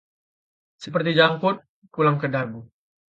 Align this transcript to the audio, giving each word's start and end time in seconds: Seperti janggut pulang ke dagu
Seperti 0.83 1.11
janggut 1.17 1.57
pulang 1.93 2.17
ke 2.21 2.25
dagu 2.35 2.61